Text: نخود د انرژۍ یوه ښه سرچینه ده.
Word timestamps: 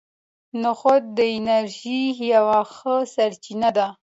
نخود 0.63 1.03
د 1.17 1.19
انرژۍ 1.35 2.01
یوه 2.33 2.59
ښه 2.75 2.95
سرچینه 3.13 3.69
ده. 3.77 3.87